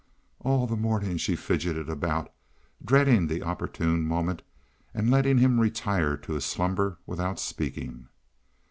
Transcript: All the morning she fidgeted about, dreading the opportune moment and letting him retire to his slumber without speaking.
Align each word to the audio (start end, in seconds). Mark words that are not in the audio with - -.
All 0.39 0.65
the 0.65 0.75
morning 0.75 1.17
she 1.17 1.35
fidgeted 1.35 1.87
about, 1.87 2.33
dreading 2.83 3.27
the 3.27 3.43
opportune 3.43 4.01
moment 4.01 4.41
and 4.95 5.11
letting 5.11 5.37
him 5.37 5.59
retire 5.59 6.17
to 6.17 6.33
his 6.33 6.43
slumber 6.43 6.97
without 7.05 7.39
speaking. 7.39 8.07